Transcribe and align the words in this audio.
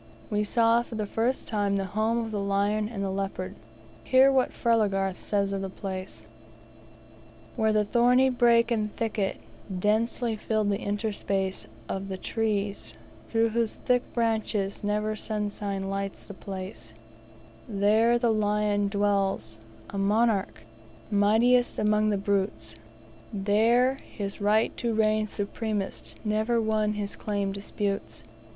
We 0.31 0.43
saw 0.43 0.81
for 0.81 0.95
the 0.95 1.05
first 1.05 1.47
time 1.47 1.75
the 1.75 1.85
home 1.93 2.25
of 2.25 2.31
the 2.31 2.39
lion 2.39 2.89
and 2.89 3.03
the 3.03 3.11
leopard. 3.11 3.53
Hear 4.03 4.31
what 4.31 4.51
Freiligrath 4.51 5.21
says 5.21 5.53
of 5.53 5.61
the 5.61 5.69
place: 5.69 6.23
Where 7.55 7.71
the 7.71 7.85
thorny 7.85 8.31
brake 8.31 8.71
and 8.71 8.91
thicket 8.91 9.37
Densely 9.77 10.35
fill 10.35 10.63
the 10.63 10.79
interspace 10.81 11.67
Of 11.87 12.07
the 12.07 12.17
trees, 12.17 12.95
through 13.27 13.49
whose 13.49 13.75
thick 13.75 14.01
branches 14.11 14.83
Never 14.83 15.15
sunshine 15.15 15.87
lights 15.87 16.25
the 16.25 16.33
place, 16.33 16.95
There 17.69 18.17
the 18.17 18.33
lion 18.33 18.87
dwells, 18.87 19.59
a 19.91 19.99
monarch, 19.99 20.61
Mightiest 21.11 21.77
among 21.77 22.09
the 22.09 22.17
brutes; 22.17 22.75
There 23.31 23.97
his 24.17 24.41
right 24.41 24.75
to 24.77 24.95
reign 24.95 25.27
supremest 25.27 26.15
Never 26.25 26.59
one 26.59 26.93
his 26.93 27.15
claim 27.15 27.51
disputes. 27.51 28.23